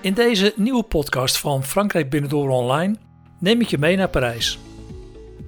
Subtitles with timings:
[0.00, 2.96] In deze nieuwe podcast van Frankrijk Binnendoor Online
[3.38, 4.58] neem ik je mee naar Parijs.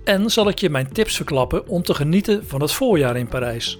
[0.04, 3.78] En zal ik je mijn tips verklappen om te genieten van het voorjaar in Parijs.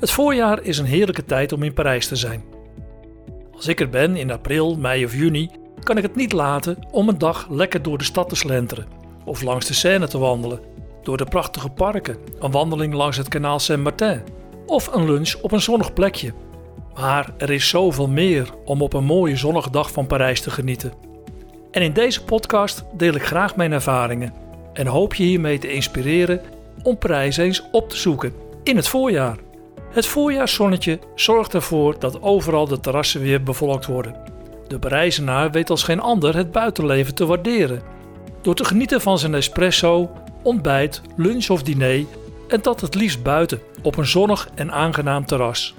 [0.00, 2.44] Het voorjaar is een heerlijke tijd om in Parijs te zijn.
[3.52, 5.50] Als ik er ben in april, mei of juni,
[5.82, 8.86] kan ik het niet laten om een dag lekker door de stad te slenteren
[9.24, 10.60] of langs de Seine te wandelen,
[11.02, 14.22] door de prachtige parken, een wandeling langs het kanaal Saint-Martin
[14.66, 16.32] of een lunch op een zonnig plekje.
[17.00, 20.92] Maar er is zoveel meer om op een mooie zonnige dag van Parijs te genieten.
[21.70, 24.32] En in deze podcast deel ik graag mijn ervaringen
[24.72, 26.40] en hoop je hiermee te inspireren
[26.82, 28.32] om Parijs eens op te zoeken
[28.62, 29.36] in het voorjaar.
[29.90, 34.16] Het voorjaarszonnetje zorgt ervoor dat overal de terrassen weer bevolkt worden.
[34.68, 37.82] De Parijzenaar weet als geen ander het buitenleven te waarderen.
[38.42, 40.10] Door te genieten van zijn espresso,
[40.42, 42.04] ontbijt, lunch of diner
[42.48, 45.74] en dat het liefst buiten op een zonnig en aangenaam terras.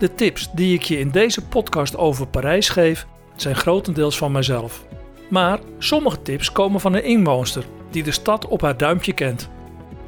[0.00, 3.06] De tips die ik je in deze podcast over Parijs geef,
[3.36, 4.84] zijn grotendeels van mijzelf.
[5.28, 9.48] Maar sommige tips komen van een inwoonster die de stad op haar duimpje kent.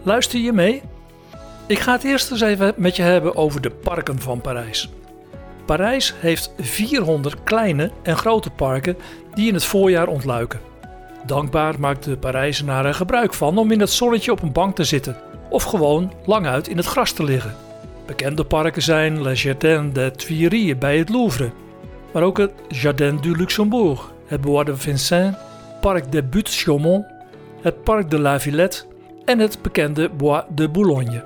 [0.03, 0.83] Luister je mee?
[1.67, 4.91] Ik ga het eerst eens even met je hebben over de parken van Parijs.
[5.65, 8.97] Parijs heeft 400 kleine en grote parken
[9.35, 10.61] die in het voorjaar ontluiken.
[11.27, 14.85] Dankbaar maakt de Parijzenaar er gebruik van om in het zonnetje op een bank te
[14.85, 15.17] zitten
[15.51, 17.57] of gewoon lang uit in het gras te liggen.
[18.13, 21.51] Bekende parken zijn Le Jardin des Tuileries bij het Louvre,
[22.13, 25.35] maar ook het Jardin du Luxembourg, het Bois de Vincennes,
[25.81, 27.07] Parc des Buttes-Chaumont,
[27.63, 28.85] het Parc de la Villette
[29.25, 31.25] en het bekende Bois de Boulogne.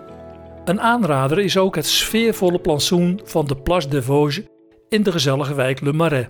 [0.64, 4.44] Een aanrader is ook het sfeervolle plantsoen van de Place des Vosges
[4.88, 6.28] in de gezellige wijk Le Marais.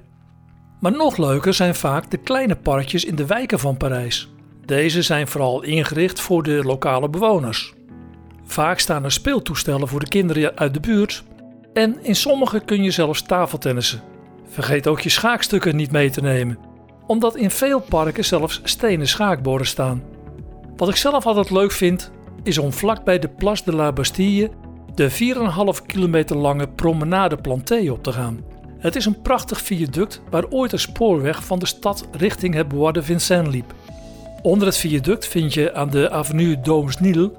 [0.81, 4.29] Maar nog leuker zijn vaak de kleine parkjes in de wijken van Parijs.
[4.65, 7.76] Deze zijn vooral ingericht voor de lokale bewoners.
[8.47, 11.25] Vaak staan er speeltoestellen voor de kinderen uit de buurt
[11.73, 14.01] en in sommige kun je zelfs tafeltennissen.
[14.49, 16.59] Vergeet ook je schaakstukken niet mee te nemen,
[17.07, 20.03] omdat in veel parken zelfs stenen schaakborden staan.
[20.77, 22.11] Wat ik zelf altijd leuk vind,
[22.43, 24.51] is om vlak bij de Place de la Bastille
[24.95, 25.11] de
[25.81, 28.45] 4,5 kilometer lange Promenade Plantée op te gaan.
[28.79, 32.93] Het is een prachtig viaduct waar ooit een spoorweg van de stad richting het Bois
[32.93, 33.75] de Vincennes liep.
[34.43, 36.59] Onder het viaduct vind je aan de Avenue
[37.01, 37.35] Nil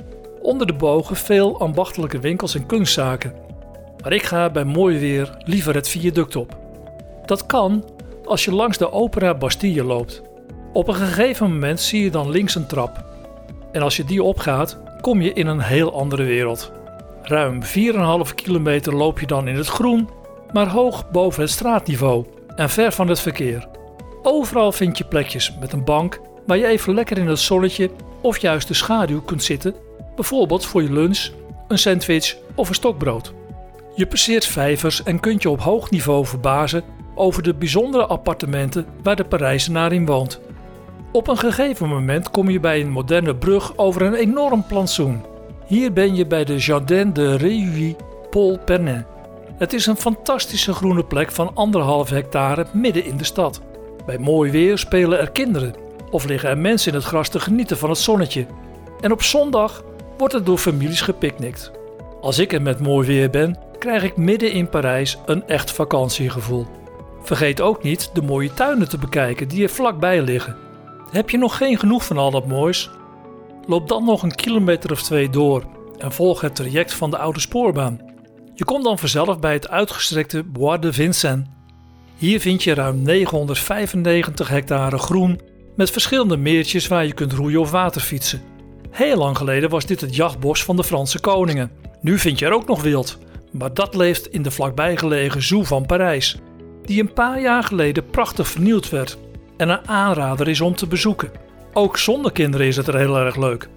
[0.47, 3.33] onder de bogen veel ambachtelijke winkels en kunstzaken.
[4.03, 6.57] Maar ik ga bij mooi weer liever het viaduct op.
[7.25, 7.85] Dat kan
[8.25, 10.21] als je langs de Opera Bastille loopt.
[10.73, 13.05] Op een gegeven moment zie je dan links een trap.
[13.71, 16.71] En als je die opgaat, kom je in een heel andere wereld.
[17.21, 20.09] Ruim 4,5 kilometer loop je dan in het groen,
[20.53, 22.25] maar hoog boven het straatniveau
[22.55, 23.67] en ver van het verkeer.
[24.23, 27.89] Overal vind je plekjes met een bank waar je even lekker in het zonnetje
[28.21, 29.86] of juist de schaduw kunt zitten
[30.17, 31.29] bijvoorbeeld voor je lunch,
[31.67, 33.33] een sandwich of een stokbrood.
[33.95, 36.83] Je passeert vijvers en kunt je op hoog niveau verbazen
[37.15, 40.39] over de bijzondere appartementen waar de Parijzenaar in woont.
[41.11, 45.23] Op een gegeven moment kom je bij een moderne brug over een enorm plantsoen.
[45.65, 47.95] Hier ben je bij de Jardin de Réuilly
[48.29, 49.05] Paul Pernin.
[49.57, 53.61] Het is een fantastische groene plek van anderhalf hectare midden in de stad.
[54.05, 55.73] Bij mooi weer spelen er kinderen
[56.11, 58.45] of liggen er mensen in het gras te genieten van het zonnetje.
[59.01, 59.83] En op zondag
[60.17, 61.71] wordt er door families gepicnict.
[62.21, 66.65] Als ik er met mooi weer ben, krijg ik midden in Parijs een echt vakantiegevoel.
[67.21, 70.57] Vergeet ook niet de mooie tuinen te bekijken die er vlakbij liggen.
[71.11, 72.89] Heb je nog geen genoeg van al dat moois?
[73.65, 75.63] Loop dan nog een kilometer of twee door
[75.97, 78.01] en volg het traject van de oude spoorbaan.
[78.53, 81.47] Je komt dan vanzelf bij het uitgestrekte Bois de Vincennes.
[82.17, 85.39] Hier vind je ruim 995 hectare groen
[85.75, 88.41] met verschillende meertjes waar je kunt roeien of waterfietsen.
[88.91, 91.71] Heel lang geleden was dit het jachtbos van de Franse koningen.
[92.01, 93.17] Nu vind je er ook nog wild,
[93.51, 96.37] maar dat leeft in de vlakbijgelegen Zoo van Parijs,
[96.85, 99.17] die een paar jaar geleden prachtig vernieuwd werd
[99.57, 101.31] en een aanrader is om te bezoeken.
[101.73, 103.69] Ook zonder kinderen is het er heel erg leuk.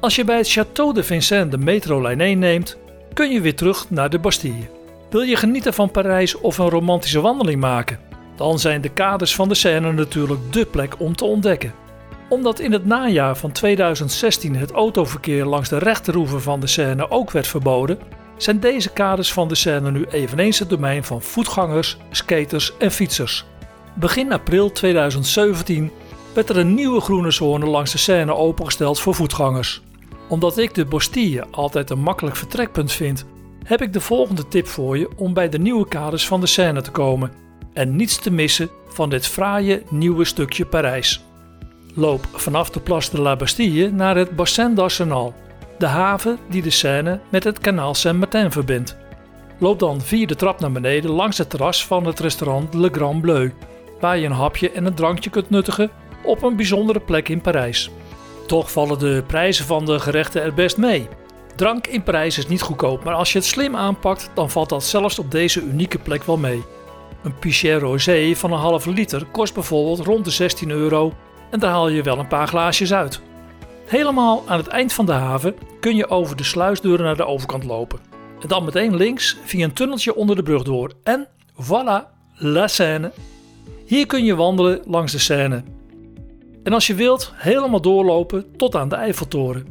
[0.00, 2.78] Als je bij het Château de Vincennes de metrolijn 1 neemt,
[3.12, 4.68] kun je weer terug naar de Bastille.
[5.10, 7.98] Wil je genieten van Parijs of een romantische wandeling maken?
[8.36, 11.82] Dan zijn de kaders van de Seine natuurlijk dé plek om te ontdekken
[12.34, 17.30] omdat in het najaar van 2016 het autoverkeer langs de rechteroever van de Seine ook
[17.30, 17.98] werd verboden,
[18.36, 23.44] zijn deze kaders van de Seine nu eveneens het domein van voetgangers, skaters en fietsers.
[23.94, 25.90] Begin april 2017
[26.34, 29.82] werd er een nieuwe groene zone langs de Seine opengesteld voor voetgangers.
[30.28, 33.24] Omdat ik de Bastille altijd een makkelijk vertrekpunt vind,
[33.64, 36.82] heb ik de volgende tip voor je om bij de nieuwe kaders van de Seine
[36.82, 37.32] te komen
[37.72, 41.24] en niets te missen van dit fraaie nieuwe stukje Parijs.
[41.96, 45.34] Loop vanaf de Place de la Bastille naar het Bassin d'Arsenal,
[45.78, 48.96] de haven die de Seine met het kanaal Saint-Martin verbindt.
[49.58, 53.20] Loop dan via de trap naar beneden langs het terras van het restaurant Le Grand
[53.20, 53.50] Bleu,
[54.00, 55.90] waar je een hapje en een drankje kunt nuttigen
[56.24, 57.90] op een bijzondere plek in Parijs.
[58.46, 61.08] Toch vallen de prijzen van de gerechten er best mee.
[61.56, 64.84] Drank in Parijs is niet goedkoop, maar als je het slim aanpakt, dan valt dat
[64.84, 66.62] zelfs op deze unieke plek wel mee.
[67.22, 71.12] Een Pichet Rosé van een halve liter kost bijvoorbeeld rond de 16 euro
[71.54, 73.20] en daar haal je wel een paar glaasjes uit.
[73.86, 77.64] Helemaal aan het eind van de haven kun je over de sluisdeuren naar de overkant
[77.64, 77.98] lopen.
[78.40, 80.92] En dan meteen links via een tunneltje onder de brug door.
[81.02, 81.28] En
[81.62, 82.06] voilà,
[82.36, 83.12] la Seine.
[83.86, 85.62] Hier kun je wandelen langs de Seine.
[86.62, 89.66] En als je wilt, helemaal doorlopen tot aan de Eiffeltoren.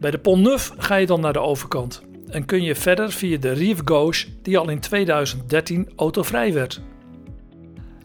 [0.00, 2.02] Bij de Pont Neuf ga je dan naar de overkant.
[2.28, 6.80] En kun je verder via de Rive Gauche, die al in 2013 autovrij werd.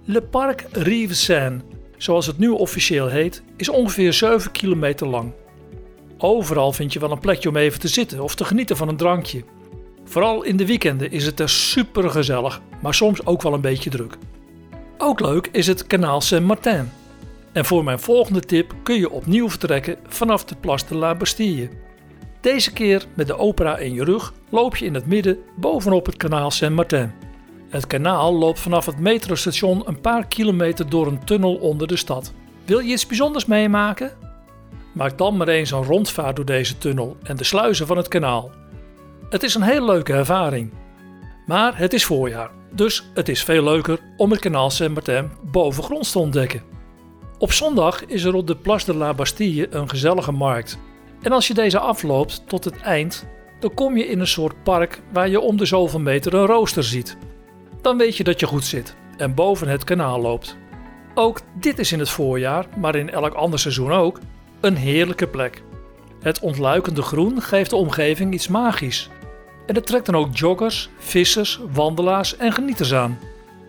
[0.03, 1.61] Le Parc Rive Seine
[1.99, 5.31] zoals het nu officieel heet, is ongeveer 7 kilometer lang.
[6.17, 8.97] Overal vind je wel een plekje om even te zitten of te genieten van een
[8.97, 9.43] drankje.
[10.03, 13.89] Vooral in de weekenden is het er super gezellig, maar soms ook wel een beetje
[13.89, 14.17] druk.
[14.97, 16.91] Ook leuk is het kanaal Saint-Martin.
[17.51, 21.69] En voor mijn volgende tip kun je opnieuw vertrekken vanaf de Place de la Bastille.
[22.41, 26.17] Deze keer met de opera in je rug loop je in het midden bovenop het
[26.17, 27.18] kanaal Saint-Martin.
[27.69, 32.33] Het kanaal loopt vanaf het metrostation een paar kilometer door een tunnel onder de stad.
[32.65, 34.11] Wil je iets bijzonders meemaken?
[34.93, 38.51] Maak dan maar eens een rondvaart door deze tunnel en de sluizen van het kanaal.
[39.29, 40.71] Het is een heel leuke ervaring.
[41.45, 46.19] Maar het is voorjaar, dus het is veel leuker om het kanaal Saint-Martin bovengronds te
[46.19, 46.61] ontdekken.
[47.37, 50.79] Op zondag is er op de Place de la Bastille een gezellige markt.
[51.21, 53.27] En als je deze afloopt tot het eind,
[53.59, 56.83] dan kom je in een soort park waar je om de zoveel meter een rooster
[56.83, 57.17] ziet
[57.81, 60.57] dan weet je dat je goed zit en boven het kanaal loopt.
[61.13, 64.19] Ook dit is in het voorjaar, maar in elk ander seizoen ook,
[64.59, 65.61] een heerlijke plek.
[66.21, 69.09] Het ontluikende groen geeft de omgeving iets magisch.
[69.65, 73.19] En het trekt dan ook joggers, vissers, wandelaars en genieters aan.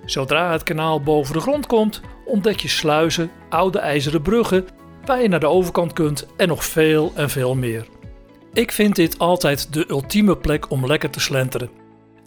[0.04, 4.66] Zodra het kanaal boven de grond komt, ontdek je sluizen, oude ijzeren bruggen,
[5.04, 7.86] waar je naar de overkant kunt en nog veel en veel meer.
[8.52, 11.70] Ik vind dit altijd de ultieme plek om lekker te slenteren.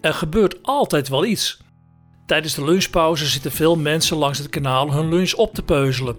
[0.01, 1.62] Er gebeurt altijd wel iets.
[2.25, 6.16] Tijdens de lunchpauze zitten veel mensen langs het kanaal hun lunch op te peuzelen.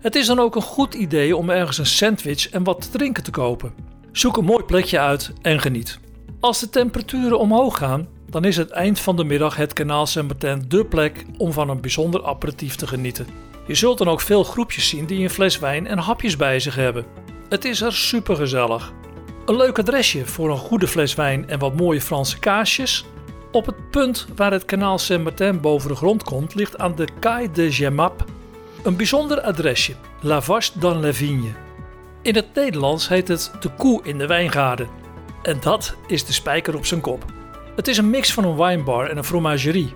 [0.00, 3.22] Het is dan ook een goed idee om ergens een sandwich en wat te drinken
[3.22, 3.72] te kopen.
[4.12, 5.98] Zoek een mooi plekje uit en geniet.
[6.40, 10.64] Als de temperaturen omhoog gaan, dan is het eind van de middag het kanaal Saint-Martin
[10.68, 13.26] dé plek om van een bijzonder aperitief te genieten.
[13.66, 16.74] Je zult dan ook veel groepjes zien die een fles wijn en hapjes bij zich
[16.74, 17.04] hebben.
[17.48, 18.92] Het is er super gezellig.
[19.46, 23.04] Een leuk adresje voor een goede fles wijn en wat mooie Franse kaasjes
[23.52, 27.50] op het punt waar het kanaal Saint-Martin boven de grond komt, ligt aan de Caille
[27.50, 28.24] de Gemap
[28.82, 31.52] een bijzonder adresje, La Vache dans la Vigne.
[32.22, 34.88] In het Nederlands heet het de koe in de wijngaarden.
[35.42, 37.24] En dat is de spijker op zijn kop.
[37.76, 39.94] Het is een mix van een wijnbar en een fromagerie.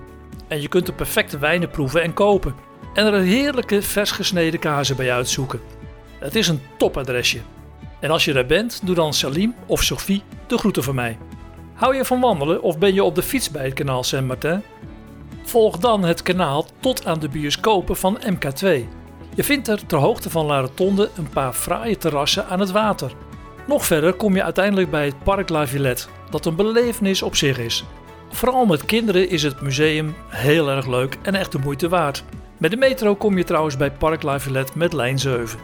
[0.49, 2.55] En je kunt de perfecte wijnen proeven en kopen.
[2.95, 5.61] En er een heerlijke vers gesneden kazen bij uitzoeken.
[6.19, 7.41] Het is een topadresje.
[8.01, 11.19] En als je er bent, doe dan Salim of Sophie de groeten van mij.
[11.83, 14.63] Hou je van wandelen of ben je op de fiets bij het kanaal Saint-Martin?
[15.43, 18.67] Volg dan het kanaal tot aan de bioscopen van MK2.
[19.35, 23.13] Je vindt er ter hoogte van La Rotonde een paar fraaie terrassen aan het water.
[23.67, 27.59] Nog verder kom je uiteindelijk bij het Parc La Villette, dat een belevenis op zich
[27.59, 27.85] is.
[28.29, 32.25] Vooral met kinderen is het museum heel erg leuk en echt de moeite waard.
[32.59, 35.59] Met de metro kom je trouwens bij Parc La Villette met lijn 7.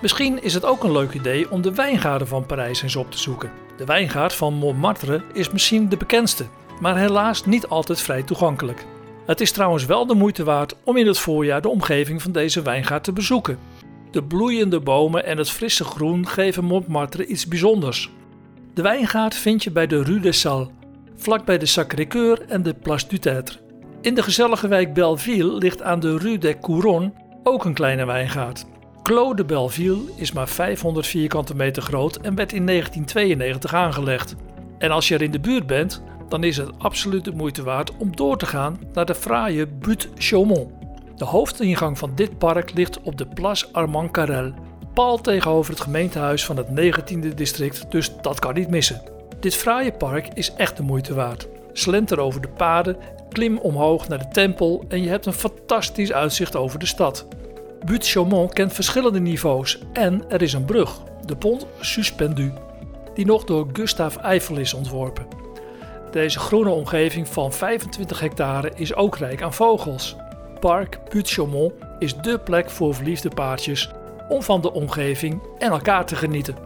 [0.00, 3.18] Misschien is het ook een leuk idee om de wijngaarden van Parijs eens op te
[3.18, 3.67] zoeken.
[3.78, 6.46] De wijngaard van Montmartre is misschien de bekendste,
[6.80, 8.86] maar helaas niet altijd vrij toegankelijk.
[9.26, 12.62] Het is trouwens wel de moeite waard om in het voorjaar de omgeving van deze
[12.62, 13.58] wijngaard te bezoeken.
[14.10, 18.10] De bloeiende bomen en het frisse groen geven Montmartre iets bijzonders.
[18.74, 20.68] De wijngaard vind je bij de Rue des Salles,
[21.16, 23.58] vlakbij de Sacré-Cœur en de Place du Tertre.
[24.00, 27.10] In de gezellige wijk Belleville ligt aan de Rue des Couronnes
[27.42, 28.66] ook een kleine wijngaard.
[29.08, 34.34] Clos de Belleville is maar 500 vierkante meter groot en werd in 1992 aangelegd.
[34.78, 37.96] En als je er in de buurt bent, dan is het absoluut de moeite waard
[37.96, 40.70] om door te gaan naar de fraaie Butte Chaumont.
[41.16, 44.52] De hoofdingang van dit park ligt op de Place Armand Carrel,
[44.94, 49.02] pal tegenover het gemeentehuis van het 19e district, dus dat kan niet missen.
[49.40, 51.48] Dit fraaie park is echt de moeite waard.
[51.72, 52.96] Slenter over de paden,
[53.28, 57.26] klim omhoog naar de tempel en je hebt een fantastisch uitzicht over de stad.
[57.84, 62.52] Butte Chaumont kent verschillende niveaus en er is een brug, de Pont Suspendu,
[63.14, 65.26] die nog door Gustave Eiffel is ontworpen.
[66.10, 70.16] Deze groene omgeving van 25 hectare is ook rijk aan vogels.
[70.60, 73.90] Park Butte Chaumont is dé plek voor verliefde paardjes
[74.28, 76.56] om van de omgeving en elkaar te genieten.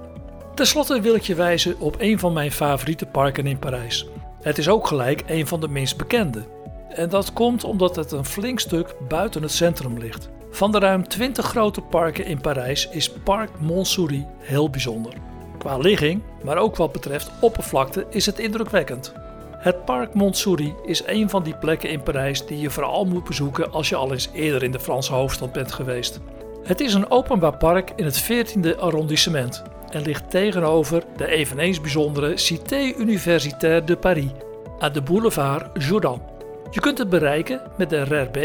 [0.54, 4.08] Ten slotte wil ik je wijzen op een van mijn favoriete parken in Parijs.
[4.42, 6.42] Het is ook gelijk een van de minst bekende.
[6.88, 10.30] En dat komt omdat het een flink stuk buiten het centrum ligt.
[10.54, 15.12] Van de ruim 20 grote parken in Parijs is Parc Montsouris heel bijzonder.
[15.58, 19.12] Qua ligging, maar ook wat betreft oppervlakte, is het indrukwekkend.
[19.56, 23.72] Het Parc Montsouris is een van die plekken in Parijs die je vooral moet bezoeken
[23.72, 26.20] als je al eens eerder in de Franse hoofdstad bent geweest.
[26.62, 32.36] Het is een openbaar park in het 14e arrondissement en ligt tegenover de eveneens bijzondere
[32.36, 34.30] Cité Universitaire de Paris
[34.78, 36.31] aan de boulevard Jourdan.
[36.72, 38.38] Je kunt het bereiken met de RER B,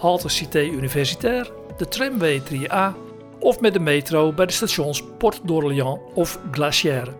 [0.00, 2.96] halte Cité Universitaire, de tramway 3A
[3.38, 7.12] of met de metro bij de stations Port d'Orléans of Glacière.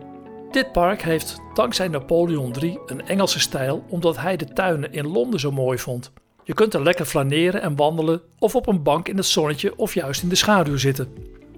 [0.51, 5.39] Dit park heeft dankzij Napoleon III een Engelse stijl omdat hij de tuinen in Londen
[5.39, 6.11] zo mooi vond.
[6.43, 9.93] Je kunt er lekker flaneren en wandelen of op een bank in het zonnetje of
[9.93, 11.13] juist in de schaduw zitten.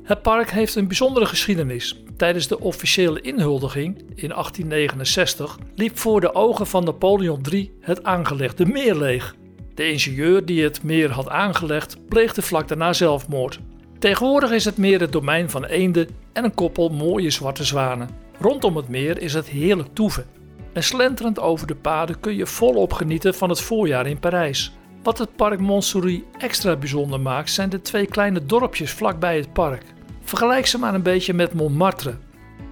[0.10, 2.04] Het park heeft een bijzondere geschiedenis.
[2.18, 8.66] Tijdens de officiële inhuldiging in 1869 liep voor de ogen van Napoleon III het aangelegde
[8.66, 9.36] meer leeg.
[9.74, 13.60] De ingenieur die het meer had aangelegd pleegde vlak daarna zelfmoord.
[14.00, 18.10] Tegenwoordig is het meer het domein van eenden en een koppel mooie zwarte zwanen.
[18.40, 20.26] Rondom het meer is het heerlijk toeven.
[20.74, 24.74] En slenterend over de paden kun je volop genieten van het voorjaar in Parijs.
[25.04, 29.84] Wat het park Montsouris extra bijzonder maakt zijn de twee kleine dorpjes vlakbij het park.
[30.30, 32.18] Vergelijk ze maar een beetje met Montmartre.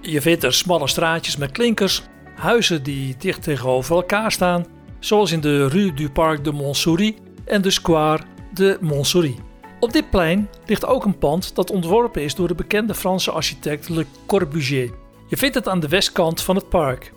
[0.00, 2.02] Je vindt er smalle straatjes met klinkers,
[2.34, 4.66] huizen die dicht tegenover elkaar staan,
[4.98, 7.12] zoals in de Rue du Parc de Montsouris
[7.44, 8.22] en de Square
[8.54, 9.34] de Montsouris.
[9.80, 13.88] Op dit plein ligt ook een pand dat ontworpen is door de bekende Franse architect
[13.88, 14.90] Le Corbusier.
[15.28, 17.12] Je vindt het aan de westkant van het park.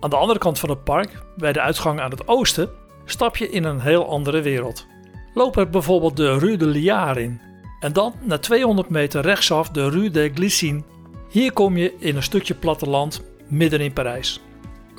[0.00, 2.70] Aan de andere kant van het park, bij de uitgang aan het oosten,
[3.04, 4.86] stap je in een heel andere wereld.
[5.34, 7.52] Loop er bijvoorbeeld de Rue de Liard in.
[7.84, 10.82] En dan na 200 meter rechtsaf de Rue des Glycines.
[11.28, 14.40] Hier kom je in een stukje platteland midden in Parijs.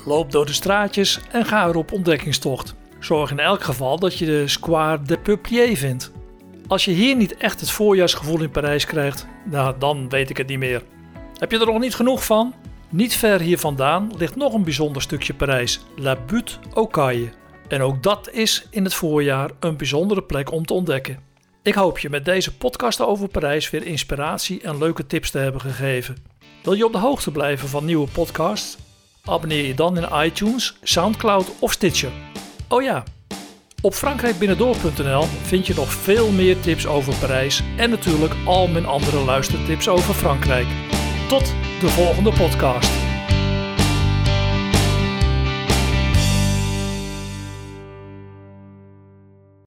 [0.06, 2.75] Loop door de straatjes en ga er op ontdekkingstocht.
[3.00, 6.12] Zorg in elk geval dat je de Square des Peupliers vindt.
[6.68, 10.48] Als je hier niet echt het voorjaarsgevoel in Parijs krijgt, nou, dan weet ik het
[10.48, 10.84] niet meer.
[11.38, 12.54] Heb je er nog niet genoeg van?
[12.89, 17.30] Niet ver hier vandaan ligt nog een bijzonder stukje Parijs, La Butte aux Cailles.
[17.68, 21.25] En ook dat is in het voorjaar een bijzondere plek om te ontdekken.
[21.66, 25.62] Ik hoop je met deze podcast over Parijs weer inspiratie en leuke tips te hebben
[25.62, 26.18] gegeven.
[26.64, 28.78] Wil je op de hoogte blijven van nieuwe podcasts?
[29.24, 32.12] Abonneer je dan in iTunes, Soundcloud of Stitcher.
[32.68, 33.04] Oh ja,
[33.82, 39.20] op frankrijkbinnendoor.nl vind je nog veel meer tips over Parijs en natuurlijk al mijn andere
[39.20, 40.68] luistertips over Frankrijk.
[41.28, 43.05] Tot de volgende podcast.